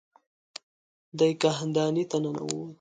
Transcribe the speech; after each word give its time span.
دی 1.17 1.31
کاهدانې 1.41 2.03
ته 2.09 2.17
ننوت. 2.23 2.69